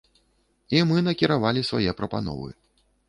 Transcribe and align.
І 0.77 0.81
мы 0.91 0.97
накіравалі 1.09 1.61
свае 1.69 1.91
прапановы. 2.01 2.49